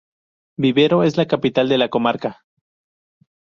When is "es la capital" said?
1.03-1.69